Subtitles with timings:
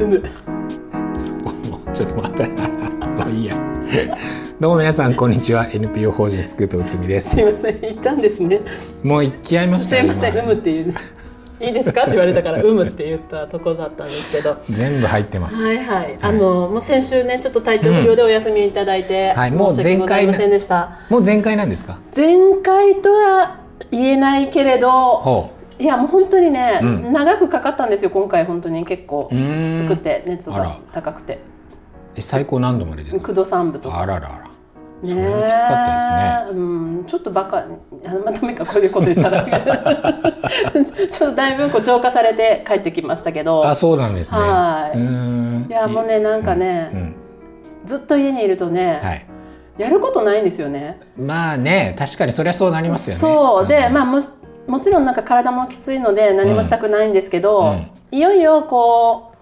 [0.00, 0.22] うむ
[1.94, 2.46] ちょっと待っ
[3.26, 3.32] て。
[3.32, 3.56] いいや。
[4.60, 5.66] どうも皆さんこんにちは。
[5.72, 7.34] NPO 法人スクートうつみです。
[7.36, 7.80] すいません。
[7.80, 8.60] 言っちゃうんですね。
[9.02, 10.32] もう行き合いましたよすいません。
[10.34, 10.94] 今うむっていう
[11.60, 12.02] いいですか？
[12.02, 14.56] って言われたから うむって言ったところだったんですけど。
[14.70, 15.64] 全部入ってます。
[15.64, 21.00] はいはい、あのもう先週ねちょっと体調不良でお休みいただいて、はいもう申し訳ございませんでした。
[21.08, 21.98] もう全開なんですか？
[22.14, 23.56] 前回とは
[23.90, 27.12] 言えないけれどほいやもう本当にね、うん。
[27.12, 28.84] 長くかかったんですよ今回本当に。
[28.84, 31.34] 結構きつくて熱が高くて。
[31.34, 31.38] う
[32.16, 34.00] え最高何度まで出た9度3分とか。
[34.00, 34.48] あららあら。
[34.48, 34.48] ね
[35.00, 37.58] そきつかったですね、うん、ちょっとバカ。
[37.58, 37.66] あ
[38.24, 39.44] まあダメかこういうこと言ったら。
[41.10, 43.64] ちょっとだいぶこう浄化されて帰ってきましたけど。
[43.66, 44.40] あそうなんですね。
[44.40, 44.98] はい。
[44.98, 47.14] いやもうねなんかね、うん。
[47.84, 49.26] ずっと家にいるとね、はい。
[49.78, 50.98] やることないんですよね。
[51.16, 53.20] まあね確かにそりゃそうなりますよね。
[53.20, 53.66] そう。
[53.68, 53.92] で、ん。
[53.92, 54.18] まあも
[54.68, 57.90] もちろんなんか体もきついので何もしたくないんですけど、うん。
[58.10, 59.32] いよいよこ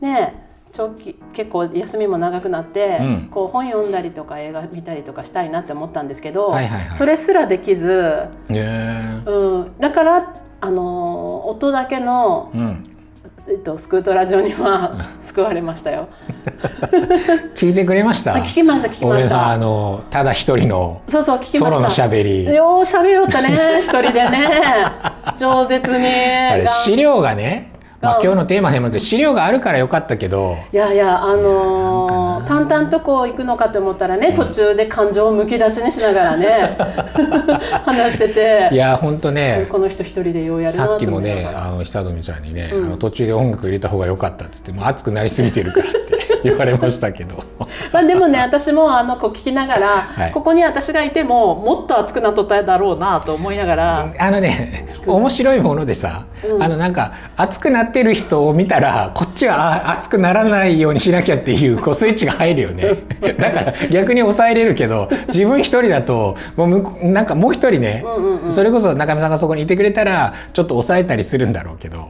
[0.00, 0.42] うね
[0.72, 3.28] 長期結構休みも長くなって、うん。
[3.30, 6.92] こう本読んだりとか映画見たりとかしたいなって思ったんですけど、はいはいはい。
[6.92, 12.91] それすらできず、ねうん、だからあのー音だけの、うん
[13.48, 16.08] えっと、スクートラジオには救われましたよ。
[17.54, 18.34] 聞いてくれました？
[18.34, 19.58] あ聞きました聞きまし俺のあた。
[19.58, 21.58] のただ一人のそうそう聞きました。
[21.58, 24.60] ソロのしゃべりよう喋りよったね一人でね
[25.36, 26.06] 饒舌に
[26.52, 27.71] あれ資料がね、
[28.02, 28.24] まあ、うん。
[28.24, 36.76] 今日のテーマでも資料があるからよかったけどいやいやあのー淡々とこう行くのかと思ったらね、途中で感情をむき出しにしながらね
[37.84, 42.86] 話してていやほんとねこの人一人でようやるなとさっきもねあの久富ちゃんにね、うん。
[42.86, 47.36] あの途中で音楽入れた方が良かったっつってもう熱くなりすぎてるからって 言われましたけど。
[47.92, 50.30] まあでもね私もあのこう聞きながら、はい。
[50.32, 56.62] ここに私がいてももっと熱くなっとっただろうなと思いながら、あのね面白いものでさ、うん。
[56.62, 62.94] あのなんか熱くなってる人を見たらこっちはあ熱くならないようにしなきゃっていうこうスイッチが入るよね。
[63.38, 68.52] だから逆に抑えれるけど自分一人だともう向こうなんかもう一人ね、うんうんうん。
[68.52, 72.08] それこそ中見さんがそこにいてくれたらちょっと抑えたりするんだろうけど、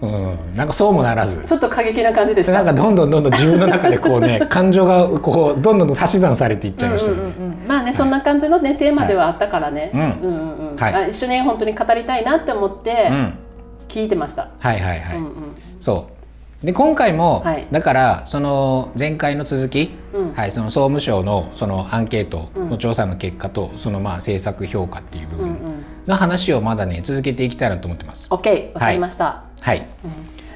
[0.00, 0.54] うん、うん。
[0.54, 1.42] なんかそうもならず。
[1.44, 2.52] ちょっと過激な感じでした。
[2.52, 7.16] なんかどんどんどんどん自分の中でこうね 感情がこうどんどん足し算されていっちゃいましたね。
[7.16, 7.44] うんうんうん。
[7.62, 10.70] うんまあね、そんな感じのねテーマではあったからね、うんうんうん。
[10.72, 10.76] うん。
[10.76, 10.94] はい。
[10.94, 13.34] あ一緒に本当に語りたいなって思ってうん。
[13.88, 14.48] 聞いてました。
[14.58, 15.16] はいはいはい。
[15.16, 15.32] うんうん。
[15.80, 16.06] そ
[16.62, 16.66] う。
[16.66, 17.66] で今回も、はい。
[17.70, 20.32] だからその前回の続き、うん。
[20.34, 25.54] はい、その総務省のそのアンケートの調査の結果と、そのまあ政策評価っていう部うんうん。
[25.54, 28.28] 分の話をまだね続けていきたいなと思ってます。
[28.30, 29.44] オッケーわかりました。
[29.60, 29.86] はい、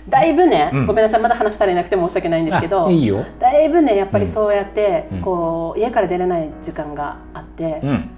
[0.09, 3.25] だいぶね、うんごめんなさいまだ話したりなくて申し訳ないんですけどあいいよ。
[3.39, 8.11] だいぶねやっぱりそうやって、うんこう家から出れない時間があって、うん、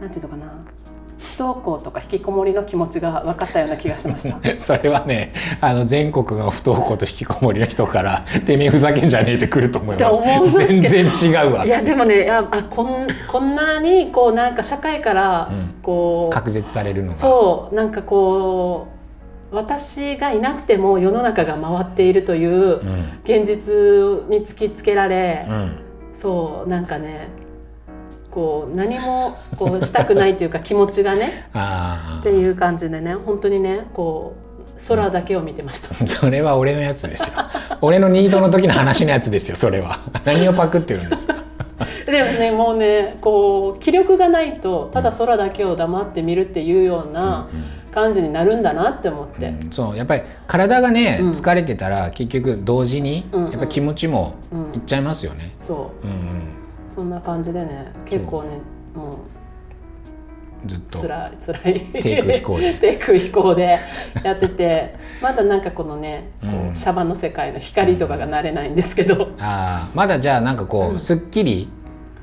[0.00, 0.64] なんていうのかな
[1.18, 4.38] 不登校とか引きこもりの気持ちが分かったような気がしました。
[4.58, 10.22] それはねあの全国の不登校と引きこもりの人から「てめえふざけんじゃねえ」ってくると思います。
[10.66, 11.68] 全然違うわい。
[11.68, 17.14] やでもねいやあこんこんなにこうなんか社会からうんこう、隔絶されるのが。
[17.14, 18.93] そうなんかこう
[19.54, 23.20] 私がいなくても世の中が回っているといううん。
[23.24, 23.72] 現実
[24.28, 25.78] に突きつけられ、うん。
[26.12, 27.28] そうなんかね
[28.30, 35.94] こう何もこうしたくないというか 気持ちがねあっていう感じでね本当にねこう空だけを見てました。
[36.02, 37.34] あ それは俺のやつですよ。
[37.80, 40.00] 俺のニートの時の話のやつですよそれは。
[40.24, 41.34] 何をパクってるんですか。
[42.06, 47.48] でもねもうねこう気力がないとただ空だけを黙って見るっていうような
[47.94, 49.48] 感じになるんだなって思って。
[49.48, 51.30] うんそうやっぱり体がねうん。
[51.30, 53.44] 疲れてたら結局同時にうん。
[53.46, 54.74] うんやっぱ気持ちもうん。
[54.74, 55.54] いっちゃいますよね。
[55.58, 56.06] そう。
[56.06, 56.52] うんうん。
[56.94, 58.58] そんな感じでね結構ね
[58.94, 59.18] も
[60.66, 60.98] ずっと。
[60.98, 61.80] う辛い辛い。
[61.92, 62.74] 低空飛行で。
[62.80, 63.78] 低空飛行で
[64.24, 66.70] やっててまだなんかこのねこうん。
[66.70, 69.28] うシャバの世界の光とかが慣れないんですけど。
[69.38, 71.68] ああまだじゃあなんかこうすっきり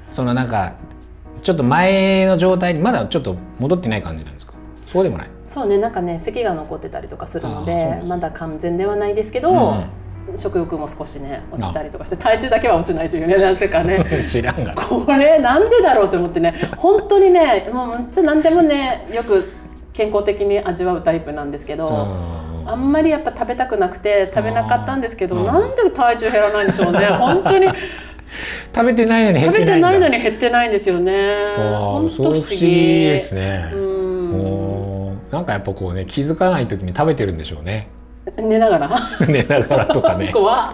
[0.10, 0.74] そのなんか
[1.44, 4.41] ちょっと前の状態にまだちょっと戻ってない感じなんですか？
[4.92, 5.28] そうでもない。
[5.48, 9.86] そうねなんかね咳が残ってたりとかするのでまだ完全ではないですけど、うん
[10.38, 14.82] 食欲も少しね落ちたりとかして体重だけは落ちないというねなぜかね 知らんがな。
[14.82, 19.52] これなんでだろうと思ってね本当にねもうめっちゃ何でもねよく
[19.92, 21.88] 健康的に味わうタイプなんですけど。
[21.88, 27.68] うんあんまりやっぱ食べたくなくて食べなかったんですけど、うんなんで体重減らないんでしょうね本当に
[28.74, 29.90] 食べてないのに減食べってないんだ。
[29.90, 31.14] てないのに減ってないんですよね
[31.58, 32.76] あ本当不思議議
[33.10, 33.72] ですね。
[33.74, 33.81] うん
[35.32, 37.90] なんかやっぱこうね気づかない時に食べてるんでしょうね。
[38.38, 39.00] 寝ながら。
[39.28, 40.32] 寝ながらとかね。
[40.34, 40.74] 怖っ。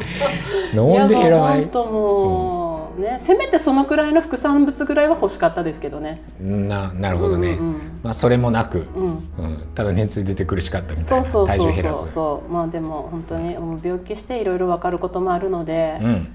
[0.76, 1.62] なんで減らない？
[1.62, 6.24] やもううねせめてそのくらいの副産物ぐらいは欲しかったですけどね。
[6.42, 7.76] ななるほどね、うんうんうん。
[8.04, 9.06] まあ、それもなく、うん。
[9.06, 9.08] う
[9.48, 11.58] ん、ただ熱出て苦しかったみたそいうなそうそう。
[11.58, 12.08] 体重減らずそう。
[12.08, 16.28] そうまあでも本当に病気していろいろ分かることもあるので、うん。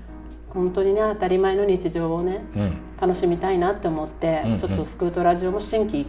[0.55, 2.77] 本当にね当たり前の日常をねうん。
[3.01, 4.59] 楽しみたいなって思って、うんうん。
[4.59, 6.07] ちょっとスクートラジオも心機一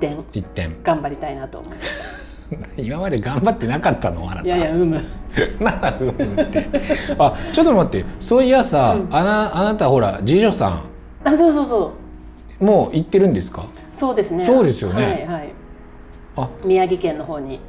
[0.00, 0.76] 転一点。
[0.82, 1.88] 頑張りたいなと思いまし
[2.76, 4.24] 今まで頑張ってなかったの？
[4.28, 4.42] あなた。
[4.42, 5.00] たいやいやうむ。
[5.60, 6.68] な んだうんって。
[7.18, 8.04] あちょっと待って。
[8.18, 9.14] そういやさ、うん。
[9.14, 10.80] あなあなたほら次女さん。
[11.24, 11.92] あそうそうそ
[12.60, 12.64] う。
[12.64, 13.66] もう行ってるんですか？
[13.92, 14.44] そうですね。
[14.44, 15.04] そうですよね。
[15.04, 15.48] はいはい。
[16.36, 16.48] あ。
[16.64, 17.60] 宮城県の方に。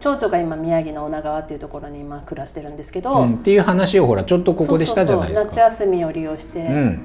[0.00, 5.48] 長女が今宮城の女川っていうところに今暮らしてるんですけど、うん、っていう話をほらちょっとここでしたじゃないですか。
[5.48, 7.00] 夏休みを利用して、うん。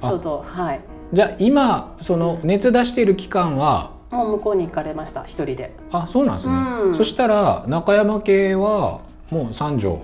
[0.00, 0.08] あ。
[0.08, 0.80] ちょうどはい。
[1.12, 5.72] じゃあ今その熱出している期間はもう向こうに行かれました一人で。
[5.90, 6.94] あそうなんですね、うん。
[6.94, 9.00] そしたら中山系は
[9.30, 10.00] もう三女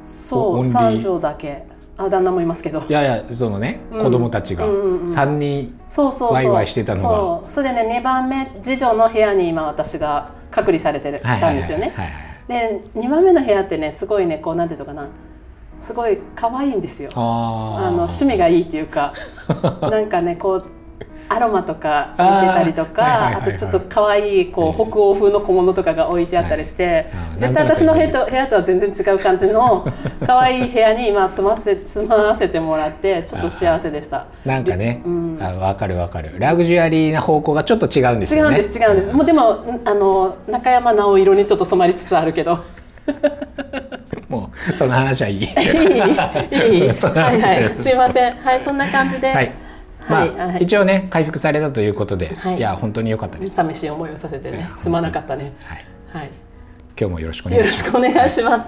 [0.00, 1.70] そう三女だけ。
[1.98, 2.82] あ旦那もいますけど。
[2.88, 4.00] いやいやそのね、うん。
[4.00, 4.66] 子供たちが。
[4.66, 7.08] うんうんうん3人そうそワイワイしてたのが。
[7.08, 7.50] そう。
[7.50, 11.94] それでね2番目次女の部屋に今私が隔離されてたんですよね。
[12.48, 15.08] で2番目の部屋ってねすごいねこうなんていうのかな。
[15.80, 17.10] すごい可愛いんですよ。
[17.14, 17.86] あー。
[17.86, 19.12] あの趣味がいいっていうか。
[19.82, 20.64] なんかねこう
[21.32, 27.40] アロマとか置いてたりとかあとちょっと可愛いこう北欧風の小物とかが置いてあったりして、はい。
[27.40, 29.86] 絶対私の部屋と部屋とは全然違う感じの
[30.26, 34.26] 可愛い部屋に今住ませ住まわせてもらってちょっと幸せでした。
[34.44, 35.38] なんかね、うん。
[35.40, 36.34] あ分かる分かる。
[36.38, 38.56] ラグジュアリーな方向がちょっと違うんですよね。
[38.56, 39.12] 違うんです違うんです。
[39.12, 42.58] もうでもんあの中山直色にちょっと染まりつつあるけど。
[44.28, 45.38] もうその話はいい。
[45.42, 45.44] いい。
[45.44, 45.50] いい。
[46.02, 48.36] はい話はいすいません。
[48.36, 49.32] はいそんな感じで。
[49.32, 49.52] はい
[50.08, 50.62] まあ、はいはい。
[50.62, 52.56] 一応ね回復されたということで、はい。
[52.58, 54.70] い、や本当に良かったです、寂しい思いをさせてね。
[54.76, 55.52] すまなかったね。
[55.64, 56.30] はい、はい。
[56.98, 57.90] 今日もよろしくお願よろいします。
[57.90, 58.66] しくお願いします。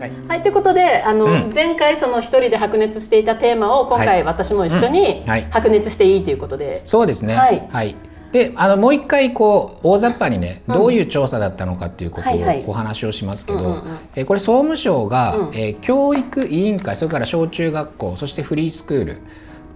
[0.00, 0.10] はい。
[0.28, 1.52] はい、ということであの、うん。
[1.54, 4.06] 前回その一人で白熱していたテーマを今はい。
[4.06, 7.34] 回私も一緒に白熱していいということで、そうですね。
[7.34, 7.96] はい
[8.34, 13.98] であのもう一回こう大雑把にねどういう調査だったのかっていうことをお話をしますけど、うんうんうん。
[14.16, 15.54] えーこれ総務省が、うん。
[15.54, 19.20] えー教育委員会それから小中学校そしてフリースクール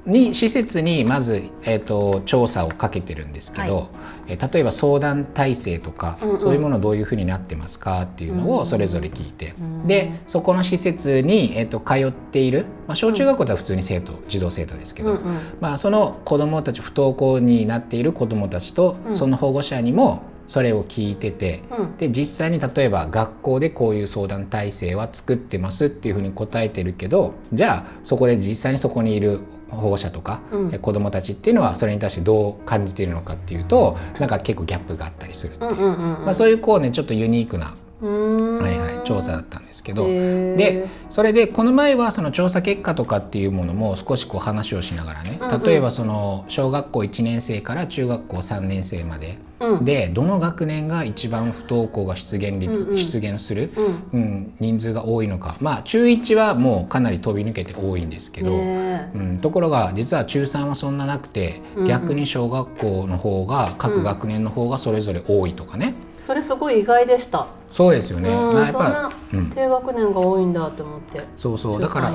[0.07, 3.87] に施設にまず、えー、と調査をかけてるんですけど、はい。
[4.29, 6.41] えー例えば相談体制とか、うんうん。
[6.41, 9.87] そういうものどういうふうになってますかっていうのをそれぞれ聞いて、うん。
[9.87, 15.23] でそこの施設に、えー、と通っている、まあ、小中学校では普通に生徒児童生徒ですけど、うんうん。
[15.61, 19.17] まあ、その子どもたち不登校になっている子どもたちと、うん。
[19.17, 21.97] その保護者にもそれを聞いてて、うん。
[21.97, 30.71] で実際に例えば学校でこういう相談体制は作ってますっていうふうに答えてるけどじゃあそこで実際にそこにいる保護者とか、うん。
[30.75, 40.07] え子どもたちっていうのはそれに対してどう感じているのかっていうとなんか結構ギャップがあったりするっていう、まあ、そういうこうねちょっとユニークな、はいはい、調査だったんですけど。
[40.07, 45.63] でそれでこの前はその調査結果とかっていうものも少しこう話をしながらねうんうん。
[45.63, 49.85] 例えばその小学校1年生から中学校3年生までうん。
[49.85, 52.99] でどの学年が一番不登校が出現率、うんうん。
[52.99, 54.21] 出現する、うん。
[54.21, 55.57] うん、人数が多いのか。
[55.61, 61.89] まあ中1はもうかなり飛び抜けて多いんですけど、ねうん、ところが実は中3はそんななくてうんうん。
[61.89, 65.95] 逆に小学校の方が各学年の方がそれぞれ多いとかね、
[66.29, 67.47] それすごい意外でした。
[67.71, 68.29] そうですよね。
[68.29, 71.23] うんまあやっぱそんなうん低学年が多いんだと思って。
[71.37, 72.13] そうそうだから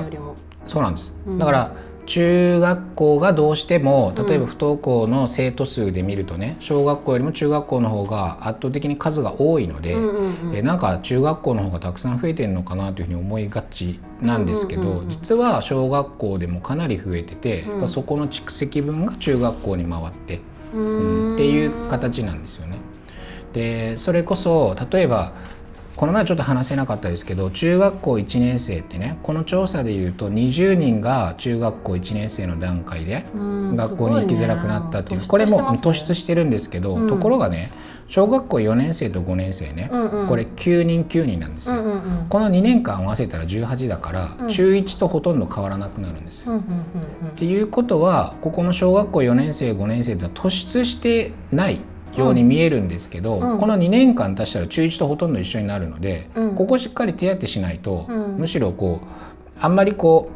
[0.68, 1.72] そうなんです、うんだから
[2.06, 20.40] 中学校がどうしても例えばうん不登校の生徒数で見るとね小学校よりも中学校の方が圧倒的に数が多いので、うんうんうんえなんか中学校の方がたくさん増えてるのかなというふうに思いがちなんですけど、うんうんうんうん実は小学校でもかなり増えてて、うんそこの蓄積分が中学校に回って、
[20.72, 22.78] うんっていう形なんですよね。
[23.54, 25.32] でそれこそ例えば
[25.96, 37.08] この前ちょっと話せなかったですけど中学校1年生ってねこの調査でいうと20人が中学校1年生の段階でうん学校に行きづらくなったっていう、すこれも突出してるんですけど、うん。
[37.08, 37.72] ところがね
[38.06, 41.76] 小学校4年生と5年生ね、うんうんこれ9人9人なんですよ。
[41.76, 42.26] うんうんうん。
[42.28, 44.48] この2年間合わせたら18だから、うん。
[44.48, 46.52] 中1とほとんど変わらなくなるんですよ。
[46.52, 46.84] うんうんうん
[47.28, 51.80] っていうことはここの小学校4年生5年生ってのは突出してない
[52.16, 53.58] ように見えるんですけど、うん。
[53.58, 56.54] この2年間足したら中1とほとんど一緒になるので、うん。
[56.54, 58.36] ここしっかり手当てしないと、うん。
[58.36, 60.30] むしろこうあんまりこ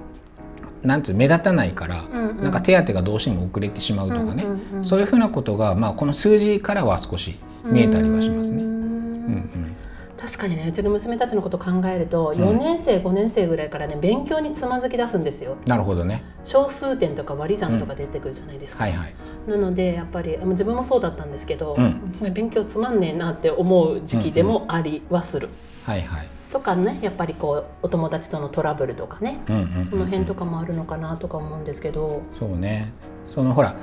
[0.84, 2.42] うなんつう目立たないから、うんうん。
[2.42, 8.62] なんか手当てがどうしても遅れてしまうとかね、うんうんうんそういうふうなことが、まあ、この数字からは少し見えたりはしますね。
[8.62, 8.74] うーんうん。
[8.74, 9.76] うん
[10.18, 12.34] 確かにねうちの娘たちのこと考えると、ん。
[12.34, 15.56] 4年生5年生ぐらいからね勉強につまずき出すんですよ。
[15.66, 16.24] なるほどね。
[16.42, 19.14] 小数点とか割り算とか出てくるじゃないですか、はいはい。
[19.46, 25.48] なのでやっぱりあ自分もそうだったんですけど、う勉強つまんねえなって思う時期でもありはする、
[25.84, 26.28] はいはい。
[26.52, 29.84] とかねやっぱりこうお友達とのトラブルとかね、うんうんうんうん。
[29.86, 32.22] その辺とかもあるのかなとか思うんですけど。
[32.38, 32.92] そうね。
[33.26, 33.76] そのほら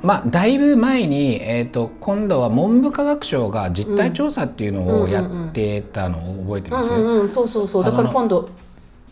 [0.00, 7.84] まあだいぶ前に、えー、と今度は文部科学省が実態調査っていうのをやってたのを覚えてます、うんうんうん、そうそうそう。
[7.84, 8.48] だから今度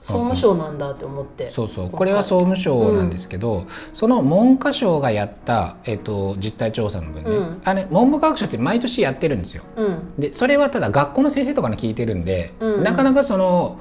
[0.03, 1.91] 総務省なんだって思って、そうそう。
[1.91, 7.63] これは総務省なんですけど、その文科省がやった、えー、と実態調査の分ね、うん。
[7.65, 9.63] あれ文部科学省って毎年やってるんですよ。
[9.77, 9.99] うん。
[10.19, 12.75] でそれはただ学校の先生とかに聞いてるんで、うん。
[12.75, 13.79] うんなかなかその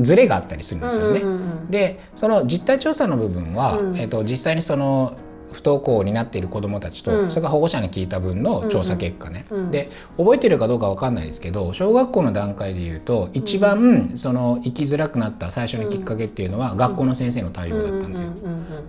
[0.00, 1.20] ズレがあったりするんですよね。
[1.20, 1.70] うんうんうん。
[1.70, 3.98] でその実態調査の部分は、うん。
[3.98, 5.16] えっと実際にその
[5.52, 7.30] 不登校になっている子どもたちと、うん。
[7.30, 9.58] それから保護者に聞いた分の調査結果ね、うん。
[9.58, 18.30] うんで覚えてるかどうかわかんないですけど小学校の段階でいうと一番その生きづらくなった最初のきっかけっていうのは学校の先生の対応だったんですよ。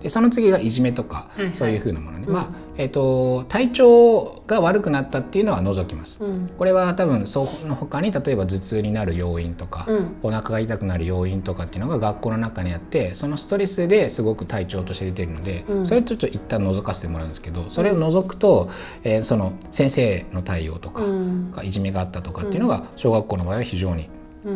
[0.02, 1.54] でその次がいじめとか、はいはい。
[1.54, 2.32] そういうふうなものね、うん。
[2.32, 6.22] まあえっと体調が悪くなったっていうのは除きます。
[6.24, 6.50] うん。
[6.56, 10.16] これは多分その他に例えば頭痛になる要因とか、うん。
[10.22, 15.86] お腹が痛くなる要因とかっていうのが学校の中にあってそのストレスですごく体調として出てるので、うん。
[15.86, 18.68] それとちょっと一旦除かせてもらうんですけどそれを除くと、
[19.04, 21.54] えーその先生の対応とか、うん。
[21.62, 24.08] いじめがあったとかっていうのが小学校の場合は非常に
[24.44, 24.48] 多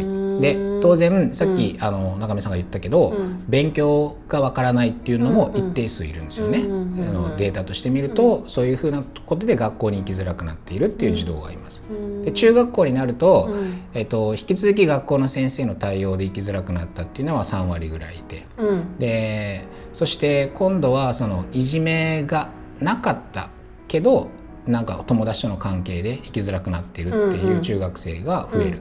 [0.00, 0.04] い。
[0.04, 3.44] うんで当然さっき、あの中見さんが言ったけど、うん。
[3.48, 6.58] 勉強がわからないっていうのも一定数いるんですよね。
[6.58, 11.82] あのデータとして見ると、そういうふうなことで学校に行きづらくなっているっていう児童がいます。
[11.90, 12.22] うん。
[12.22, 13.80] で中学校になると,、うん。
[13.94, 18.44] えっと引き続き学校の先生の対応で行きづらくなったっていうのは3割ぐらいいて。
[18.58, 18.98] うん。
[18.98, 19.64] で
[19.96, 22.50] そして今度はそのいじめが
[22.80, 23.48] なかった
[23.88, 24.28] けど
[24.66, 28.80] なんか友達との関係で生きづらくなっているってうんいううん中学生が増える、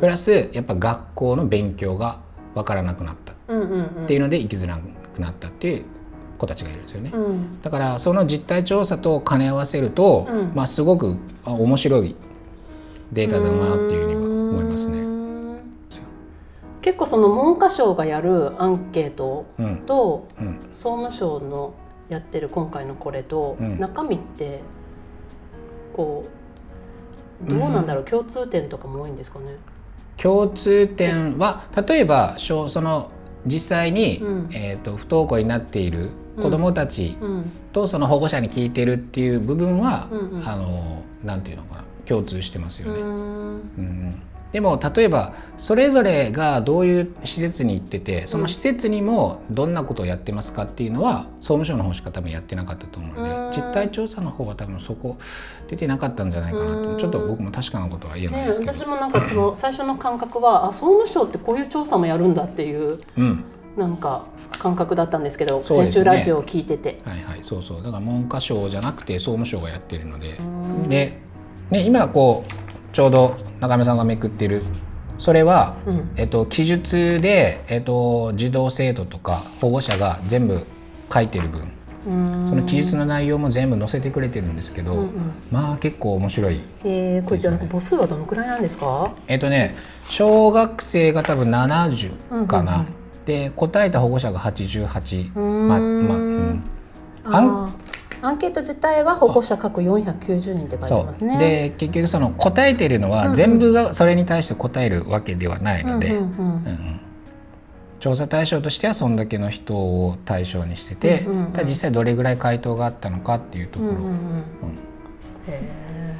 [0.00, 2.20] プラスやっぱ学校の勉強が
[2.54, 3.32] 分からなくなった。
[3.32, 4.78] っていうので生きづら
[5.14, 5.84] くなったっていう
[6.36, 7.10] 子たちがいるんですよね。
[7.14, 7.62] うん。
[7.62, 10.52] だからその実態調査と兼ね合わせると、うん。
[10.54, 11.16] まあ、すごく
[11.46, 12.14] あ面白い
[13.12, 14.97] データだなっていうふうには思いますね。
[16.88, 19.76] うん結構その文科省がやるアンケートうん。
[19.84, 21.74] とうん、総務省の
[22.08, 23.78] やってる今回のこれと、うん。
[23.78, 24.62] 中身って
[25.92, 26.24] こ
[27.46, 29.56] うどうなんだろう、共通点とかも多いんですかね？
[30.16, 33.10] 共通点は例えば小その
[33.44, 34.48] 実際に、うん。
[34.54, 36.08] えー、と不登校になっている
[36.40, 37.52] 子どもたちうん。
[37.74, 40.48] とその保護者に聞いてるっていう部分は、うんうん。
[40.48, 43.00] あのなんていうのかな共通してますよね。
[43.00, 43.12] うんう
[43.82, 53.52] んでも例えばそれぞれがどういう施設に行っててその施設にもどんなことをやってますかっていうのは総務省の方しか多分やってなかったと思うのでうん。
[53.52, 55.18] 実態調査の方は多分そこ
[55.68, 56.94] 出てなかったんじゃないかなうん。
[56.94, 63.44] とちょっと僕も確かなことは言えないね、ですけど、私もなんかその最初の感覚はあ総務省ってこういう調査もやるんだっていううん。
[63.76, 64.24] なんか
[64.58, 65.64] 感覚だったんですけどね。
[65.64, 66.98] 先週ラジオを聞いてて。
[67.04, 67.82] はいはいそうそう。
[67.82, 70.36] だから文科省じゃなくて総務省がやってるので。
[70.38, 70.42] う
[70.86, 71.20] んで、
[71.70, 74.62] ね、今こうちょうど中山さんがめくってる。
[75.18, 76.10] それは、うん。
[76.16, 80.64] えっと、記述で、えっと、児童生徒とか保護者が全部
[81.12, 81.72] 書いてる分。
[82.06, 82.46] うん。
[82.48, 85.10] その記述の内容も全部載せてくれてるんですけど、うんうん。
[85.50, 86.60] まあ結構面白い。
[86.84, 89.12] えー、これってなんか母数はどのくらいなんですか？
[89.26, 89.74] えっとね
[90.08, 92.86] 小学生が多分70かな、
[93.26, 95.68] で答えた保護者が88うーん。
[95.68, 96.62] まあまあうん。
[97.24, 97.87] あー
[98.20, 101.36] アンケート自体は保護者各490人って書いてそますね。
[101.36, 101.38] う。
[101.38, 106.18] で結局その答えてるのは全部がそれに対して答えるわけではないので、
[108.00, 111.52] 調査対象としてはそんだけの人を対象にしてて、うんうんうん。
[111.52, 114.10] ただ実際どれぐらい回答があったのかっていうところ、うんうんうん。
[114.10, 114.14] うん。
[115.48, 116.18] へ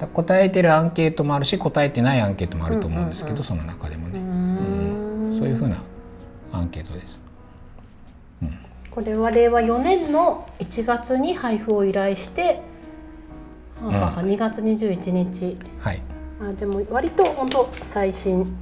[0.00, 3.44] だから答えてるアンケートもあるし答えてないアンケートもあると思うんですけど、うんうんうん。
[3.46, 5.38] その中でもね、ーん。
[5.38, 5.76] そういうふうな
[6.52, 7.27] アンケートです。
[8.98, 12.60] これは令和4年の1月に配布を依頼して、
[13.80, 15.56] ははは2月21日。
[15.78, 16.02] はい。
[16.42, 18.56] あでも割と本当最新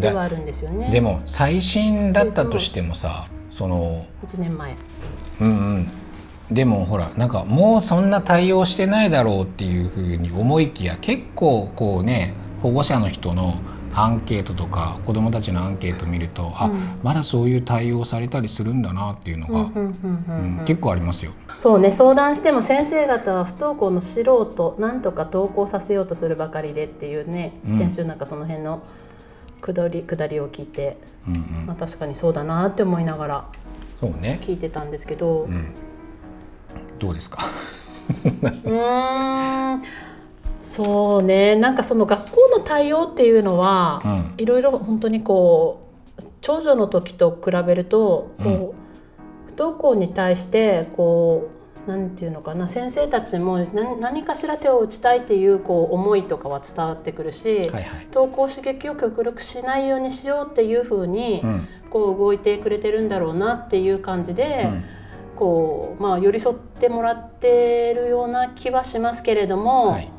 [0.00, 0.90] ではあるんですよね。
[0.90, 4.74] でも最新だったとしてもさその1年前。
[5.42, 5.50] うんう
[5.80, 5.88] ん。
[6.50, 13.60] でもほらなんかもうそんな対応してないだろうっていうふうに思いきや結構こうね保護者の人の
[13.96, 16.98] アンケートとか子どもたちのアンケート見ると、あうん。
[17.02, 21.32] まだそういう対応されたりするんだなっていうのが、うん結構ありますよ。
[21.54, 27.76] そうね相談しても先生方は不登校の素人なんとか登校させようとするばかりでっていうね、うん。
[27.78, 28.82] 先週なんかその辺の
[29.60, 31.66] 下り下りを聞いて、うんうん。
[31.66, 33.44] まあ、確かにそうだなって思いながら
[34.00, 35.74] 聞いてたんですけど、う、うん。
[36.98, 37.38] どうですか？
[38.64, 39.82] ーん
[40.64, 41.56] そうね。
[41.56, 44.34] なんかその学校の対応っていうのは、うん。
[44.38, 48.56] いろいろ本当にこう長女の時と比べるとこう、うん。
[49.48, 51.50] 不登校に対してこ
[51.86, 57.84] なんていうのかな先生たちも何何かしら手を打ちたいっていうこう思いとかは伝わってくるし、はいはい。
[58.10, 61.68] 投稿刺激を極力しないようにしようっていうふうに、うん。
[61.90, 64.84] こう動いてくれてるんだろうなっていう感じで、うん。
[65.36, 70.10] こうまあ、寄り添ってもらってるような気はしますけれども、はい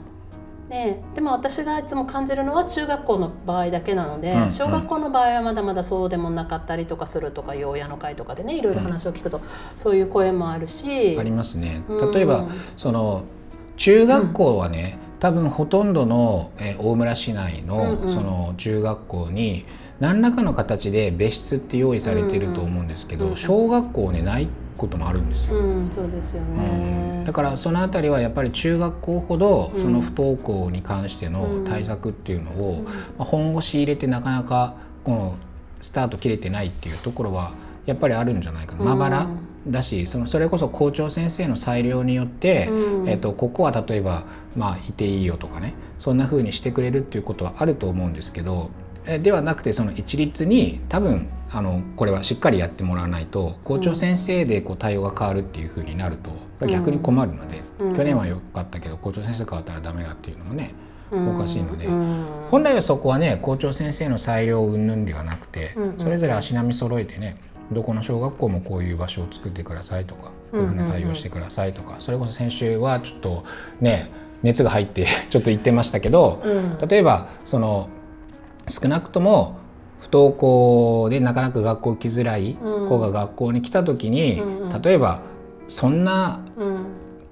[0.69, 4.51] ね、でも私がいつも感じるのは中学校の場合だけなので、うんうん。
[4.51, 9.41] 小学校の場合はまだまだそうでもなかったりとかするとかいう親の会とかでねいろいろ話を聞くと、
[9.77, 11.17] そういう声もあるし。
[11.19, 11.84] ありますね。
[11.88, 12.12] うん。
[12.12, 12.45] 例えば、
[12.75, 13.24] その
[13.77, 18.10] 中学校はね、多分ほとんどの、えー大村市内の,、うんうん。
[18.10, 19.65] その中学校に
[20.00, 25.58] 何らかの形で別室って用意されてると思うんですけど、うんうん小学校ねないこともあるんですよ。
[25.58, 26.58] うん、そうですようん。
[26.58, 27.24] ね。
[27.25, 29.82] だからそのあたりはやっぱり中学校ほどうん。
[29.82, 32.84] その不登校に関しての対策っていうのを、
[33.17, 35.36] まあ本腰入れてなかなかこの
[35.82, 37.51] スタート切れてないっていうところは
[37.86, 39.27] やっぱりあるんじゃないかな、まばら
[39.67, 43.10] だしそのそれこそ校長先生の裁量によって、うん。
[43.10, 48.85] えっとここは例えば、まあ、いていいよとかねそんな風にしてくれるっていうことはあると思うんですけどえ
[49.21, 57.95] ではなくてその一律に多分あのこれはしっかりやってもらわないと校長先生でこう対応が変わるっていう風になると逆に困るので、うん。
[57.95, 60.74] 去年は良かったけど校長先生変わったらダメだっていうのもね
[61.12, 61.35] うん。
[61.35, 62.25] おかしいのでうん。
[62.50, 67.38] 本来はそこはね校長先生の裁量云々ではなくて、それぞれ足並み揃えてね
[67.71, 73.43] どこの小学校もこういう場所を作ってくださいとかこういうふうな対応してくださいとか、それこそ先週はちょっと
[73.81, 74.09] ね
[74.43, 76.50] 熱が入って ちょっと言ってましたけど、う
[76.83, 76.88] ん。
[76.88, 77.89] 例えばその
[78.67, 79.57] 少なくとも
[80.00, 82.89] 不登校でなかなか学校来づらいうん。
[82.89, 84.41] 子が学校に来た時に、
[84.84, 85.22] 例えば
[85.67, 86.86] そんなうん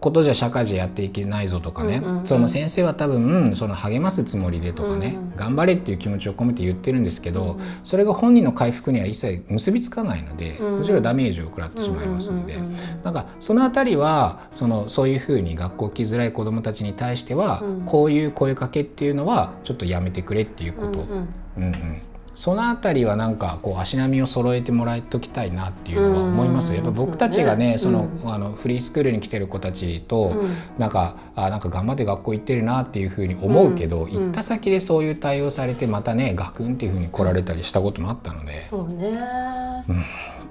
[0.04, 2.26] ことじゃ社会じゃやっていけないぞとかね、うんうんうん。
[2.26, 13.04] その先生は多分その励ますつもりでとかね、うんうん頑張れっていう気持ちを込めて言ってるんですけど、それが本人の回復には一切結びつかないので、うんむしろダメージを食らってしまいますので、うんうんうんうん。
[13.04, 17.82] なんかそのあたりはそのそういうふうに学校来づらい子どもたちに対しては、うん。
[17.86, 21.28] こういう声かけっていうのはちょっとやめてくれっていうこと、うんうん。
[21.58, 22.02] うんうん
[22.36, 26.72] そのあたりはなんかこう足並みを揃えてもらいときたいなっていうのは思います。
[26.72, 26.78] うん。
[26.78, 30.56] やっぱ僕たちがねその、あのフリースクールに来てる子たちと、うん。
[30.78, 34.12] なんかあなんか頑張って学校行ってるなっていうふうに思うけど、うん。
[34.12, 39.20] 行った先でそういう対応されてまたねガクンっていうふうに来られたりしたこともあったので、そうね。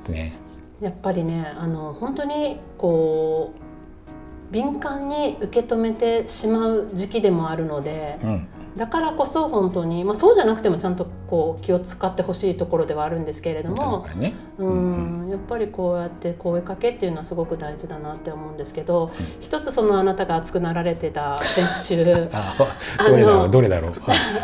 [0.09, 0.35] ね。
[0.81, 3.55] やっぱりねあの本当にこ
[4.51, 14.35] う敏感に受け止めてしまう時期でもあるので、うんだからこそ本当に、まあ、そうじゃなくてもちゃんとこう気を使ってほしいところではあるんですけれどもね。
[14.59, 22.55] うんやっぱりこうやって声かけっていうのはすごく大事だなって思うんですけど、一つそのあなたが熱くなられてた先週 あ
[23.09, 23.93] どれだろあのうどれだろう？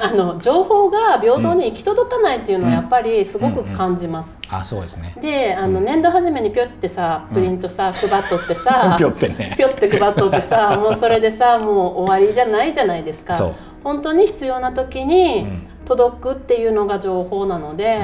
[0.00, 4.38] あの 情報が平等に行き届かないっていうのはやっぱりすごく感じます。
[4.48, 5.14] あそうですね。
[5.20, 9.54] であの年度初めにぴょってさプリントさ、 配っとってさぴょってね。
[9.58, 13.54] って配っとってさもうそれでさもう終わりじゃないじゃないですかそう。
[13.88, 15.68] 本当に必要な時にうん。
[15.88, 17.98] 届くっていうのが情報なので,、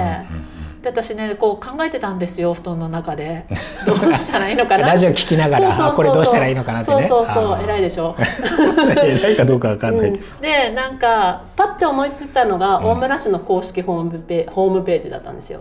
[0.81, 3.45] で私ねこう考えてたんですよ布団の中で。
[3.87, 4.89] どうしたらいいのかな。
[4.89, 7.03] ラジオ聞きながらこれどうしたらいいのかなってね。
[7.03, 7.63] そうそうそう。
[7.63, 8.17] 偉いでしょ。
[9.05, 10.09] 偉いかどうかわかんない。
[10.09, 10.21] うん。
[10.41, 12.87] でなんかパッて思いついたのが、ん。
[12.87, 15.61] 大村市の公式ホームペホームページだったんですよ。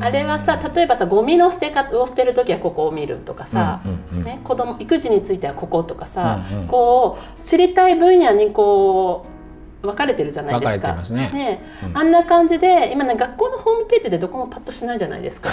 [0.00, 4.24] あれはさ例えばさゴミの捨て方を捨てる時はここを見るとかさ、うんうんうん。
[4.24, 6.66] ね、子供育児についてはこことかさ、うんうん。
[6.66, 9.29] こう知りたい分野にこう
[9.82, 10.78] 分かれてるじゃないですか。
[10.78, 15.50] 分かれてますねうんあんな感じで今ね学校のホームページでどこもパッとしないじゃないですか。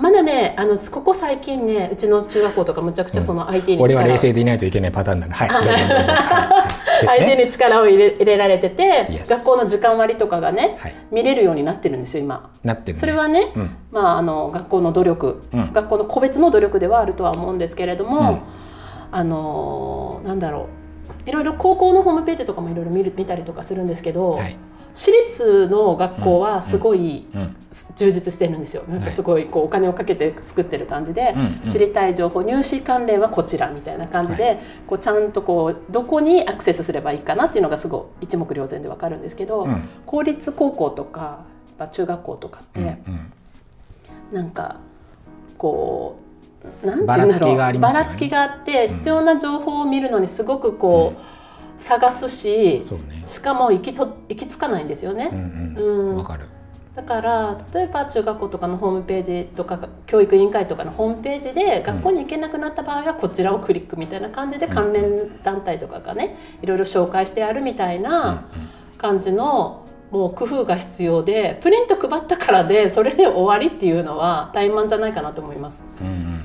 [0.00, 5.34] まだねあのここ最近ねうちの中学校とかむちゃくちゃその IT に力を、俺は冷静でいないといけないパターンだな。
[5.34, 5.48] はい。
[7.06, 12.50] 相手 に力を入れ入れられてて、Yes 学校の時間割とかがね、はい見れるようになってるんですよ今。
[12.62, 13.00] なってるね。
[13.00, 18.38] それはね、うんまあ、あの学校の努力、うん学校の個別の努力ではあるとは思うんですけれども、うん
[19.10, 20.64] あのなんだろう
[21.28, 24.56] いろいろ高校のホームページとかもいろいろ見る見たりとかするんですけど、はい。
[24.94, 27.56] 私立の学校はすごいうん。
[27.96, 28.82] 充実してるんですよ。
[28.88, 31.34] なんかすごいこうお金をかけて作ってる感じで、
[31.70, 41.44] 知りたい情報入試関連はこちらみたいな感じで、はこうちゃんとこうどこにアクセスすればいいかなっていうのがすごい一目瞭然でわかるんですけど、うん公立高校とか
[41.92, 42.98] 中学校とかって、
[44.32, 44.34] う。
[44.34, 44.76] なんか
[45.58, 46.27] こう
[46.84, 53.22] なんだろうがありますよねばらつきがあって必要な情報を見るのにすごくこう、探すしそうね。
[53.24, 55.30] しかも行きと行き着かないんですよね。
[55.32, 56.16] うんううんん。
[56.16, 56.46] わかる。
[56.96, 68.48] だから例えば中学校とかのホームページとか教育委員会とかのホームページで学校に行けなくなった場合はこちらをクリックみたいな感じで関連団体とかがねいろいろ紹介してあるみたいな
[68.98, 75.82] 感じのもう工夫が必要でプリント配ったからでそれで終わりっていうのは怠慢じゃないかなと思います。
[76.00, 76.44] うんうんうん。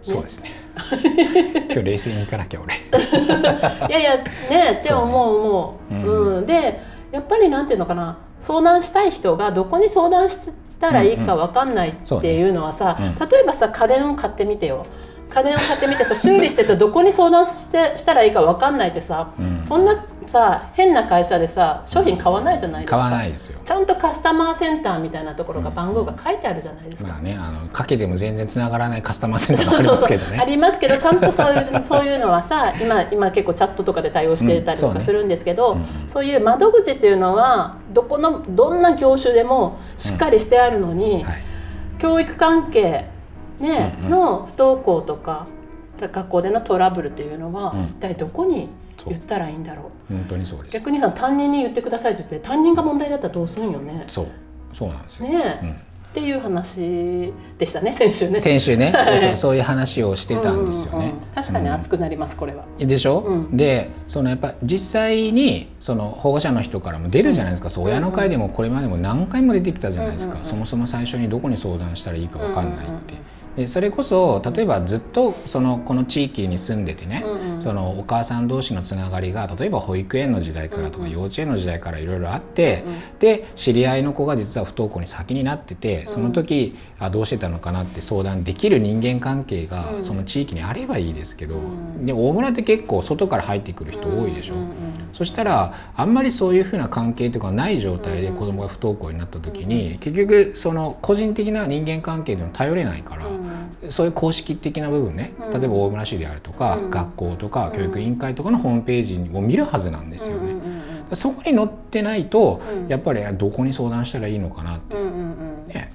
[0.00, 0.50] そうですね。
[1.70, 2.74] 今日冷静にいかなきゃ俺。
[3.88, 4.16] いやいや
[4.50, 6.80] ねって思う思う、うん、で
[7.12, 8.18] やっぱりなんていうのかな。
[8.40, 13.10] 相談したい人がどこに相談したらいいか分かんないっていうのはさ、うんうん。
[13.12, 13.16] ね。
[13.18, 14.84] うん、例えばさ家電を買ってみてよ。
[15.30, 22.96] 家電を買ってみてさ修理してさどこに相談してしたらいいか分かんないってさ、うん、そんなさ変な会社でさ商品買わないじゃないですか。
[22.98, 23.60] 買わないですよ。
[23.64, 30.38] ちゃんとカスタマーセンターみたいなところが番号が書いてあるじゃないですか、まあねあのかけても全然つながらないカスタマーセンターもありますけどね。
[30.38, 35.78] ありますけどちゃんとそういう そういうのはさ今今結構チャットとかで対応してたりとかするんですけど、うん。
[35.78, 41.42] そうねうん、そういう窓口っていうのはどこのどんな業種でもしっかりしてあるのに、はい、
[41.98, 43.08] 教育関係
[43.60, 45.46] ね、うんうん、の不登校とか
[46.00, 48.68] 学校でのトラブルというのは、一体どこに
[49.08, 50.14] 言ったらいいんだろう。
[50.14, 50.74] 本当にそうです。
[50.74, 54.04] 逆に担任に言ってくださいと言って担任が問題だったらどうするんよね。
[54.06, 54.26] そう。
[54.72, 55.28] そうなんですよ。
[55.28, 55.74] ね、うん、っ
[56.14, 58.40] ていう話でしたね先週ね。
[58.40, 58.92] 先週ね。
[59.04, 59.36] そうそう。
[59.36, 62.64] そういう話をしてたんですよね、うんうんうん、確かに熱くなります、これは。
[62.78, 73.14] でしょ、うん、でそのやっぱ実際にその保護者の人からも出るじゃないですか、そう親の会でもこれまでも何回も出てきたじゃないですか、そもそも最初にどこに相談したらいいか分かんないって、
[73.56, 82.84] でそれこそ例えばずっとそのこの地域に住んでてね、うんうん、そのお母さん同士のつながりが例えば保育園の時代からとか幼稚園の時代からいろいろあって、
[83.20, 94.56] で知り合いの子が実は不登校に先になっててその時、あどうしてたのかなって相談できる人間関係がその地域にあればいいですけど、うん、で大村って結構外から入ってくる人多いでしょ。
[95.14, 103.24] そしたらあんまりそういうふうな関係とかない状態で子供が不登校になった時に、結局その個人的な人間関係でも頼れないから。
[103.90, 110.54] そういう公式的な部分ね、例えば大村市であるとか、学校とか教育委員会とかのホームページを見るはずなんですよね。
[111.12, 114.96] そこに載ってないと、やっぱりどこに相談したらいいのかなって、
[115.68, 115.92] ね。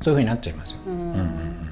[0.00, 0.78] そういうふうになっちゃいますよ。
[0.86, 0.92] うん。
[0.92, 1.68] うんうん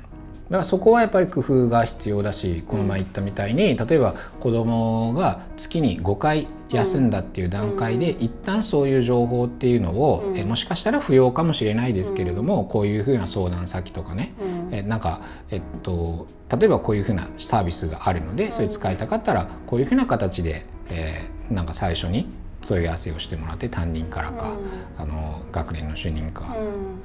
[0.51, 14.33] だからそこはやっぱり工夫が必要だしこの前言ったみたいに例えば子どもが月に5回休んだっていう段階で、一旦そういう情報っていうのを、えもしかしたら不要かもしれないですけれども、こういうふうな相談先とかね、
[14.71, 22.29] えなんか、えっと、例えばこういうふうなサービスがあるのでそれ使いたかったらこういうふうな形で、えー、なんか最初に
[22.67, 26.57] 問い合わせをしてもらって担任からか、うん、あの学年の主任か、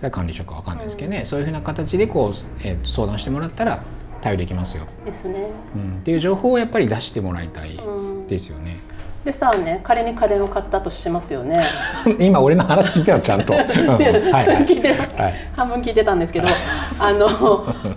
[0.02, 2.32] うん、管理職か分かんないですけどね、うん、そういうふうな形でこう、
[2.64, 3.84] えー、相談してもらったら
[4.22, 4.88] 対応できますよ。
[5.06, 5.50] ですね。
[5.76, 7.80] うん、っていう情報をやっぱり出してもらいたい
[8.28, 8.78] ですよね。
[9.26, 11.60] でさあね仮に家電を買ったとしますよね。
[12.20, 16.48] 今俺の話聞いてたちゃんと、 はいはい、半分聞いてたんですけど
[17.00, 17.28] あの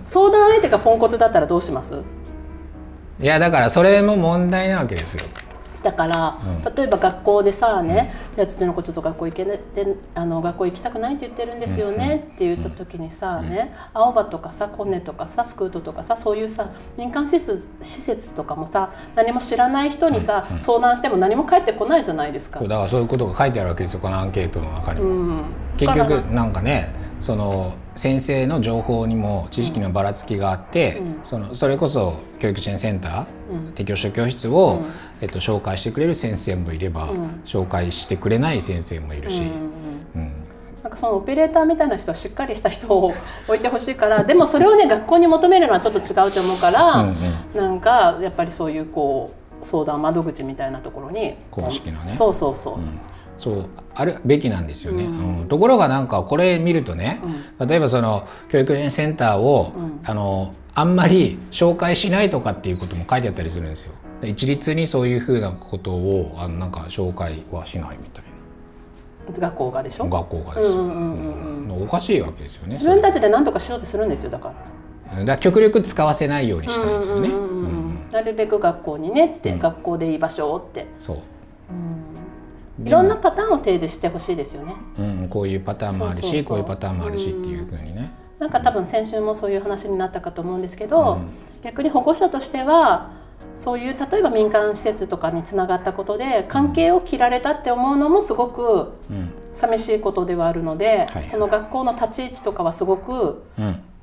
[0.05, 2.01] 相談相手がポンコツだったらどうします？
[3.21, 5.27] いやだからそれも問題なわけですよ
[5.83, 22.61] だから、うん、例えば学校でさね、うん、じゃあうちの子ちょっと学校行けてあの学校行きたくないって言ってるんですよね、って言った時にさ、ね青葉とかさコネとかさスクートとかさそういうさ民間施設施設とかもさ何も知らない人にさ、相談しても何も返ってこないじゃないですか。
[22.61, 25.45] だからそういうことが書いてあるわけですよこのアンケートの中にも。
[25.77, 33.27] 結局なんかねその先生の情報にも知識のばらつきがあって、うん、そのそれこそ教育支援センター、
[33.67, 37.09] うん、適応者教室を、うん、えっと、紹介してくれる先生もいれば、
[37.45, 39.43] 紹介してくれない先生もいるし。
[40.83, 43.13] なんかそのオペレーターみたいな人はしっかりした人を
[43.49, 47.17] 置いてほしいから でもそれをね学校に求めるのはちょっと違うと思うからうん、
[47.53, 52.13] なんかやっぱりそういうこう相談窓口みたいなところに公式のね。
[52.13, 52.75] そうそうそう、
[53.39, 57.21] そうあるべきなんですよね、うん、ところがなんかこれ見るとね、
[57.59, 63.93] うん、例えばその教育支援センターを、うん、あのあんまり紹介しないとかっていうことも書いてあったりするんですよ。
[64.23, 68.29] 一律にそういうふうなことをあのなんか紹介はしないみたいな。
[69.41, 70.07] 学校がでしょ？
[70.07, 70.71] 学校がです、
[71.85, 74.53] おかしいわけですよね自分たちで何とかしようとするんですよだか
[75.11, 75.19] ら。
[75.21, 77.31] だから極力使わせないようにしたいですよね。
[78.11, 80.87] なるべく学校にねって、学校で居場所って。
[80.99, 81.23] そう、うん
[82.85, 84.75] いろんなパターンを提示してほしいですよね。
[84.99, 88.13] うん、こういうパターンもあるしこういうパターンもあるしっていうふうにね。
[88.39, 91.31] なんか多分先週もそういう話になったかと思うんですけど、うん、
[91.63, 93.11] 逆に保護者としては
[93.55, 98.93] そういう例えば民間施設とかにつながったことで関係を切られたって思うのもすごく
[99.53, 103.43] 寂しいことではあるので、うん、その学校の立ち位置とかはすごく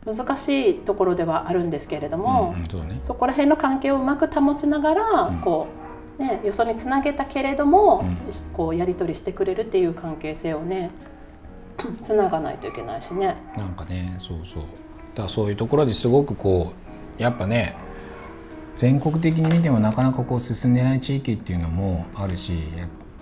[0.06, 2.54] 難しいところではあるんですけれども、
[3.02, 5.85] そこら辺の関係をうまく保ちながら、こう
[6.18, 8.18] ね、よそにつなげたけれども、うん、
[8.54, 10.92] こうやり取りしてくれるっていう関係性をね
[12.02, 13.36] つながないといけないしね。
[13.58, 14.64] なんかねそうそう。
[15.14, 16.74] だからそういうところですごくこ
[17.20, 17.76] うやっぱね
[18.76, 22.54] 全国的に見てもなかなかこう進んでない地域っていうのもあるし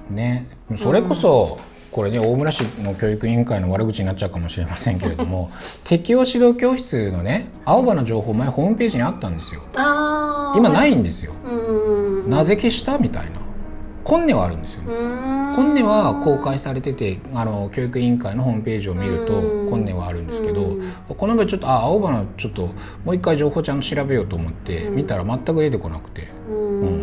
[0.09, 0.47] ね。
[0.77, 1.59] それこそ、
[1.93, 5.51] これね大村市の教育委員会の悪口になっちゃうかもしれませんけれども
[5.85, 9.61] 適応指導教室のね青葉の情報前ホームページにあったんですよ。
[10.55, 12.97] 今ないんですよ、うんなぜ消した？
[12.97, 13.43] みたいな。
[14.05, 14.89] 本音はあるんですよね、
[15.55, 22.69] 本音は公開されててあの教育委員会のホームページを見るとうん本音はあるんですけどうんこの場合ちょっとあ青花ちょっと
[23.05, 26.27] もう一回情報ちゃんと調べようと思って見たら全く出てこなくて。
[26.49, 27.02] うん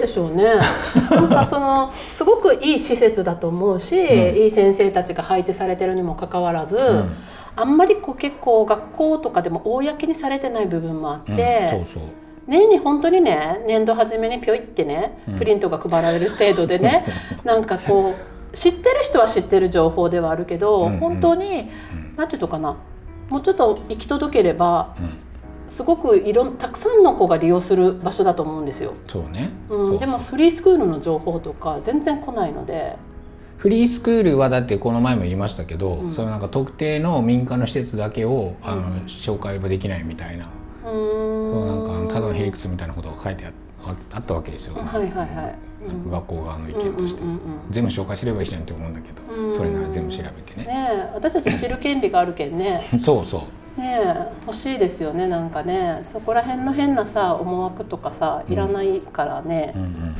[0.00, 0.44] ででしょうね。
[1.10, 4.36] なんかそのすごくいい施設だと思うし、ん。
[4.36, 7.16] いい先生たちが配置されてるにもかかわらず、ん。
[7.56, 11.84] あんまりこう結構学校とかでも公にされてない部分もあって、うん。
[11.86, 12.08] そうそう。
[12.46, 15.38] 年に本当にね年度初めにぴょいってねうん。
[15.38, 17.04] プリントが配られる程度でね、
[17.44, 18.14] なんかこ
[18.52, 20.98] う知ってる人は知ってる情報ではあるけど、うんうん。
[20.98, 21.70] 本当に
[22.18, 22.76] うんていうのかな
[23.28, 25.27] もうちょっと行き届ければうん
[25.68, 28.94] すごくいろんたくさんの子が利用する場所だと思うんですよ。
[29.06, 32.96] そうね、うん、でもフリースクールの情報とか全然来ないので、
[33.58, 36.14] フリースクールはだってこの前も言いましたけど、うん。
[36.14, 40.48] そのなんか特定の民間の施設だけをあの紹介はできないみたいな、
[40.84, 41.52] うーん。
[41.52, 43.52] そうなんかただのへりくつみたいなことが書いてあ
[44.12, 45.54] あったわけですよ、はいはいはい、
[45.86, 47.22] うん学校側の意見として、
[47.70, 49.56] 全部紹介すればいいじゃんって思うんだけど、うん。
[49.56, 51.10] それなら全部調べてね、ねえ。
[51.14, 52.88] 私たち知る権利があるけんね。
[52.98, 53.40] そうそう
[53.78, 56.00] ねえ欲しいですよねなんかね。
[56.02, 59.72] そこら辺の変なさ思惑とかさいらないからね。
[59.76, 60.14] うんうん。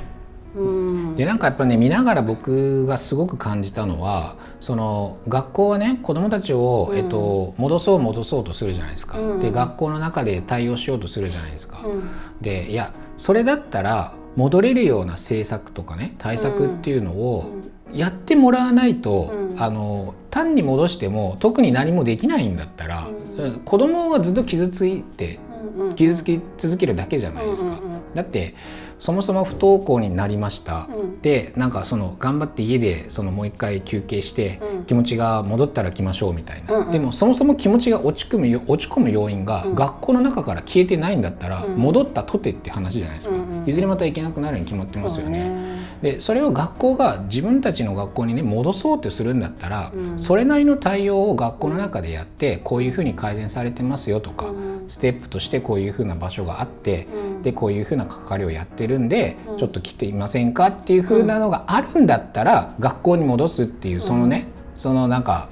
[0.56, 6.98] うん、でなんかやっぱね見ながら僕がすごく感じたのはその学校はね子どもたちを、うん。
[6.98, 11.82] えっと、戻そう戻そうとするじゃないですか、うんで学校の中で対応しようとするじゃないですか。
[11.84, 12.08] うん。
[12.40, 17.52] でいやそれだったら戻れるような政策とかね対策っていうのを
[17.92, 19.62] やってもらわないと、うん。
[19.62, 23.60] あの単に戻しても特に何もできないんだったら、うん。
[23.60, 25.40] 子供がずっと傷ついて
[25.76, 27.70] うんうん傷つき続けるだけじゃないですか。
[27.70, 28.00] うんうんうん。
[28.14, 28.54] だって
[28.98, 31.20] そもそも不登校になりました、うん。
[31.20, 34.84] でなんかその頑張って家でそのもう一回休憩して、うん。
[34.84, 36.90] 気持ちが戻ったら来ましょうみたいな、うんうん。
[36.90, 39.74] でもそもそも気持ちが落ち込むよ落ち込む要因がうん。
[39.74, 41.76] 学校の中から消えてないんだったら、うん。
[41.76, 43.68] 戻ったとてって話じゃないですか、うんうん。
[43.68, 45.48] いずれまた行けなくなるに決まってますよね。
[45.50, 45.78] ね。
[46.02, 50.18] でそれを学校が自分たちの学校にね戻そうとするんだったら、うん。
[50.18, 54.84] それなりの対応を学校の中でやってこういうふうに改善されてますよとか、うん。
[54.88, 57.42] ステップとしてこういうふうな場所があって、うん。
[57.42, 59.58] でこういうふうな係をやってるんで、うん。
[59.58, 65.48] ちょっと来ていませんかっていうふうなのがあるんだったら、学校に戻すっていうそのね、そのなんか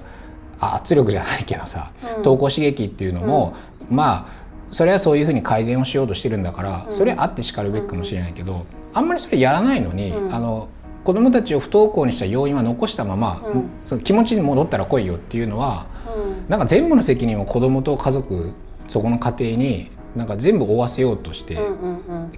[0.59, 2.17] あ圧力じゃないけどさ、うん。
[2.19, 3.55] 登校刺激っていうのも、
[3.91, 6.93] まあそれはそういうふうに改善をしようとしてるんだから、うん。
[6.93, 10.35] それはあってしかるべきかもしれないけど、あんまりそれやらないのに、うん。
[10.35, 10.69] あの
[11.05, 13.71] 子どもたちを不登校にした要因は残したまま、うん。
[13.85, 16.49] その気持ちに戻ったら来いよっていうのはうん。
[16.49, 18.53] なんか全部の責任を子どもと家族
[18.89, 21.59] そこの家庭になんか全部負わせようとして、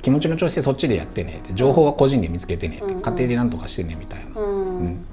[0.02, 4.78] 気持ちの調整そっちでやってねって情報は個人で見つけてねって、うん家庭で何とかしてねみたいな、うん。
[4.80, 5.06] うん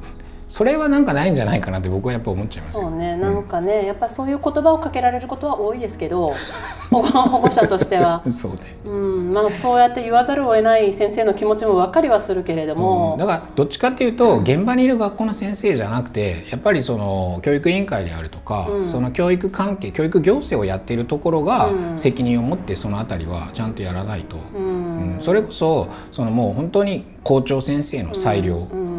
[0.48, 2.84] それはなんかないんじゃないかなって僕はやっぱ思っちゃいますよ。
[2.84, 6.34] そうねなんかねやっぱそういう言葉をかけられることは多いですけど
[6.92, 7.02] 保
[7.40, 8.22] 護者としては。
[8.26, 8.60] うんそうね。
[8.86, 18.88] うんまあ、そうやって言わざるを得ない先生の気持ちも分かりはするけれども、うんだからどっちかっていうと現場にいる学校の先生じゃなくてやっぱりその教育委員会であるとか、うん。
[18.88, 22.00] その教育関係教育行政をやっているところがうん。
[22.00, 24.66] 責任を持ってそのあたりはちゃんとやらないと、うん。
[24.66, 24.70] う
[25.18, 28.95] んそれこそそのもう本当に校長先生の裁量うんうん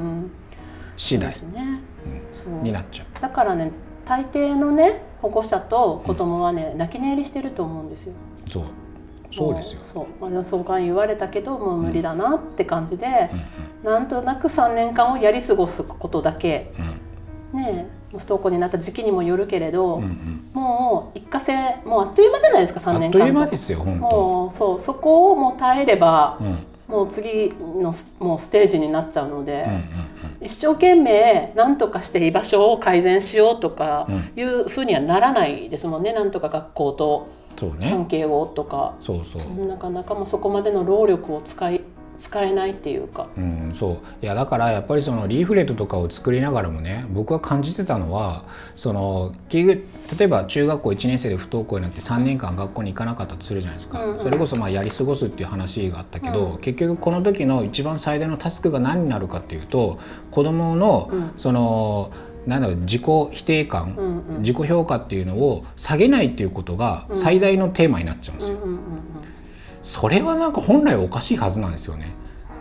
[0.97, 1.81] 次第ね。
[2.33, 2.63] そう。
[2.63, 3.21] になっちゃう。
[3.21, 3.71] だからね
[4.05, 8.15] 大抵のね保護者と子供はね、泣き寝入りしてると思うんですよ。
[8.47, 8.65] そう。
[9.33, 9.79] そうですよ。
[9.79, 9.85] も。
[9.85, 13.31] そう、まあ、そうか言われたけどもう無理だなって感じで、
[13.85, 13.93] うん。
[13.93, 16.73] なんとなく3年間をやり過ごすことだけ
[17.53, 17.61] うん。
[17.61, 20.51] ね不登校になった時期にもよるけれど、うんうん。
[20.55, 21.55] もう一過性
[21.85, 23.27] もうあっという間じゃないですか3あっ年間と。
[23.27, 24.01] いう間ですよ本当。
[24.01, 24.81] もうそう。
[24.81, 26.67] そこをもう耐えれば、うん。
[26.89, 38.07] もう次のスもうステージになっちゃうので、うんうん一生懸命何とかして居場所を改善しようとかいうふうにはならないですもんねなんとか学校と関ね。
[38.09, 39.67] 係をとか、そうそう。
[39.67, 41.81] なかなかもうそこまでの労力を使い
[42.19, 43.27] 使えないっていうか。
[43.37, 43.99] うん、そう。
[44.23, 49.81] いやだからやっぱりそのリーフレットとかを作りながらもね僕が感じてたのはその例
[50.21, 54.19] えば中学校1年生で不登校になって3年間学校に行かなかったとするじゃないですか、うんうん。
[54.19, 56.59] それこそまあやり過ごすっていう話があったけど、うん。
[56.59, 59.99] 結局この時の一番最大のタスクが何になるかっていうと
[60.31, 61.31] 子どものうん。
[61.37, 62.11] その、
[62.47, 64.43] なんだろう自己否定感、うんうん。
[64.43, 68.59] 自己評価っていうのを下げないっていうことが最大のテーマになっちゃうんですよ。
[68.59, 68.79] うんうんうん
[69.87, 72.13] それはなんか本来おかしいはずなんですよね。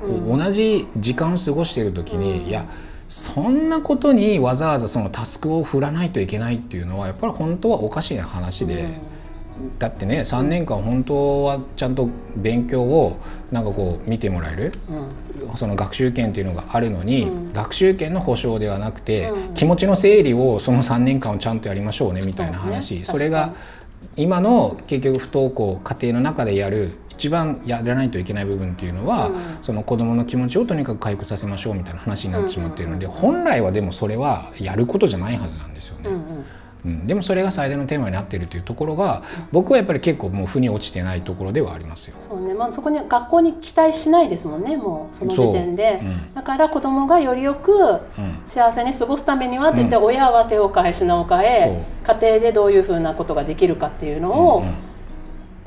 [0.07, 0.37] うん。
[0.37, 2.45] 同じ時間を過ごしている時に、うん。
[2.45, 2.67] いや
[3.09, 9.01] そんなことにわざわざそのタスクを振らないといけないっていうのはやっぱり本当はおかしいな話で、
[9.79, 13.17] だってね3年間本当はちゃんと勉強を
[13.51, 14.73] なんかこう見てもらえる。
[14.87, 15.57] うん。
[15.57, 17.53] その学習権っていうのがあるのに、うん。
[17.53, 19.53] 学習権の保障ではなくて、うん。
[19.55, 23.03] 気持ちの整理をその3年間をちゃんとやりましょうねみたいな話。
[23.03, 23.55] そ,、ねれが
[24.15, 29.35] 今の結局不登校家庭の中でやる一番やらないといけない部分っていうのは、うん。
[29.61, 36.09] その子どもの気持ちをとにかく回復させましょうみたいな話になってしまっているので、うんうん本来はでもそれはやることじゃないはずなんですよね。
[36.09, 36.45] うんうん。
[36.85, 42.15] うん、でもそれが最大のテーマになっているというところが僕はやっぱり結構もう腑に落ちてないところではありますよ。
[42.19, 46.09] そうね、まあ、そこに学校に期待しないですもんねもうその時点で、そう。
[46.09, 46.33] うん。
[46.35, 48.41] だから子供がよりよくうん。
[48.45, 50.03] 幸せに過ごすためにはって言って、うん。
[50.03, 54.75] 親は手を変え品を変え家庭でどういうふうなことができるかっていうのを、うんうん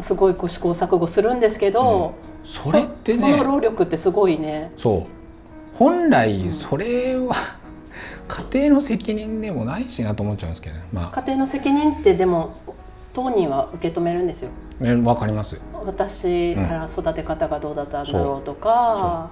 [0.00, 3.18] すごいこう試行錯誤するんですけど、それってね。
[3.18, 4.72] その労力ってすごいね。
[4.76, 5.76] そう。
[5.76, 7.36] 本来それは
[8.50, 10.82] 家庭の責任でもないしなと思っちゃうんですけどね。
[10.92, 11.20] まあ。
[11.20, 12.50] 家庭の責任ってでも
[13.12, 14.50] 当人は受け止めるんですよ。
[14.80, 15.60] えわかります。
[15.84, 19.30] 私うんら育て方がどうだったんだろうとか、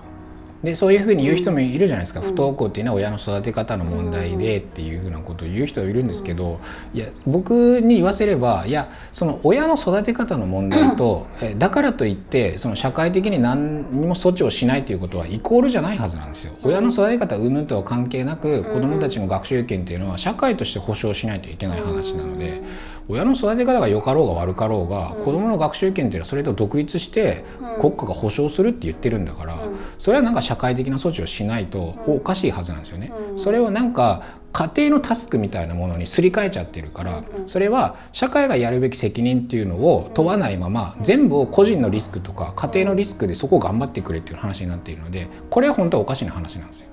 [0.62, 2.26] でそういうふうに言う人もいるじゃないですか、うん。
[2.26, 6.60] 不登校っていうのは親の育て方の問題でっていうふうなことを言う人いるんですけど、
[6.94, 16.54] いや僕に言わせればいやその親の育て方の問題とえだからといってその社会的に何にも措置をしないということはイコールじゃないはずなんですよ。
[16.62, 22.62] 親の育て方云々とは関係なく子どもたちの学習権っていうのは社会として保障しないといけない話なので。
[23.08, 25.24] 親の育て方が良かろうが悪かろうが、うん。
[25.24, 27.80] 子どもの学習権っていうのはそれと独立してうん。
[27.80, 29.76] 国家が保障するって言ってるんだから、うん。
[29.98, 32.16] それはなんか社会的な措置をしないとうん。
[32.16, 33.12] おかしいはずなんですよね。
[33.32, 33.38] うん。
[33.38, 34.22] それをなんか
[34.56, 46.88] 家庭のタスクみたいなものにすり替えちゃってるから、うんそれは社会がやるべき責任っていうのを問わないまま、全部を個人のリスクとか家庭のリスクでそこを頑張ってくれっていう話になっているのでこれは本当はおかしな話なんですよ。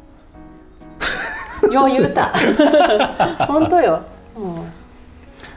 [1.71, 2.33] よう言うた。
[3.47, 4.01] 本当よ、
[4.35, 4.55] うん。
[4.55, 4.82] ね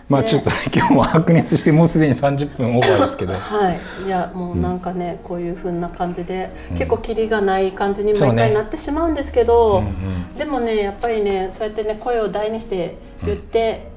[0.08, 3.34] まあちょっとね今日も白熱してもうすでに30分オーバーですけど。
[3.38, 6.76] はい、いやもうなんかね、こういう風な感じで、うん。
[6.76, 9.92] 結構キリがない感じに毎回なってしまうんですけど、うんうん
[10.36, 13.88] でもねやっぱりねそうやってね声を大にして言って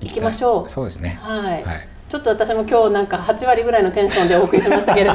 [0.00, 0.70] いきましょう。
[0.70, 1.18] そうですね。
[1.20, 1.64] はい、はい。
[2.08, 5.14] ちょっと私も今日なんか8割ぐらいのテンションでお送りしましたけれど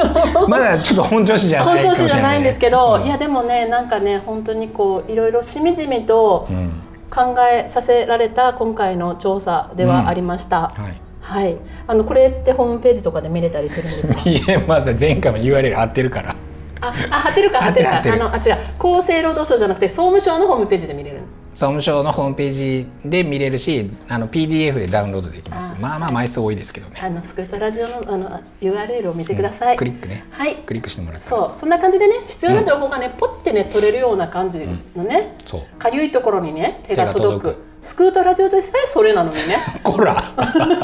[0.48, 3.06] まだちょっと本調子じゃない本調子じゃないんですけど、うん。
[3.06, 6.82] いやでもねなんかね本当にこういろいろしみじみとうん。
[7.10, 10.68] 考えさせられた今回の調査ではありました。
[10.76, 11.00] はい。
[11.20, 14.20] はい、あのこれってホームページとかで見れたりするんですか？
[14.28, 16.34] いやまず前回も URL 貼ってるから。
[16.80, 21.19] あ、あ、貼ってるか、貼ってるか、あの、あ、違う、厚生労働省じゃなくて、総務省のホームページで見れる。
[21.60, 25.74] 総務省のホームページで見れるし、あの PDF でダウンロードできます。
[25.76, 26.96] あまあまあ枚数多いですけどね。
[26.98, 29.76] あの、スクートラジオの、あの、URL を見てください。
[29.76, 30.24] クリックね。
[30.30, 30.54] はい。
[30.56, 31.26] クリックしてもらって。
[31.26, 34.60] そう、そんな感じでね、必要な情報がね、ポッてね、取れるような感じ
[34.96, 35.34] のね。
[35.44, 35.78] そう。
[35.78, 37.56] かゆいところにね、手が届く。
[37.82, 39.56] スクートラジオでさえそれなのにね。
[39.82, 40.16] こら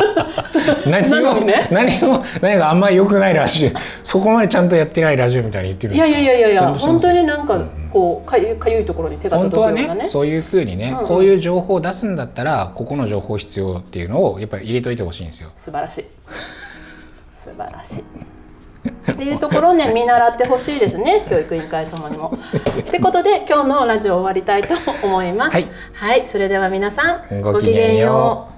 [0.86, 3.70] 何を、なのにね何を何があんまり良くないラジオ
[4.02, 6.20] そこまでちゃんとやってないラジオみたいに言ってるんいやですか？
[6.22, 7.64] いやいやいや、本ちゃんとしてます当になんか、
[7.96, 10.02] こう、かゆい、かゆいところに手が本当は届くようなね。
[10.02, 15.50] ねそういうふうにね、うんうんこういう情報を出すんだったらここの情報必要っていうのをやっぱり入れといてほしいんですよ。
[15.54, 16.04] 素晴らしい。
[17.36, 18.04] 素晴らしい。
[19.12, 22.32] っていうところをね見習ってほしいですね教育委員会様にも。
[22.80, 25.54] ってことで今日のラジオ終わりたいと思います。
[25.54, 28.48] はい、はい、それでは皆さんごきげんよ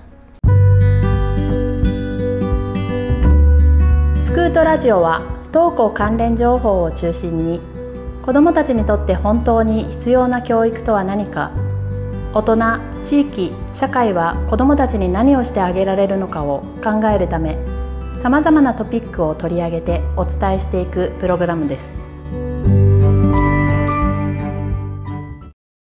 [4.23, 7.61] スクートラジオは不登校関連情報を中心に
[8.29, 11.51] 子どもたちにとって本当に必要な教育とは何か
[12.35, 12.57] 大人
[13.03, 17.57] 地域社会は子どもたちに何をしてあげられるのかを考えるため
[18.21, 22.08] さまざまなトピックを取り上げてお伝えしていくプログラムです。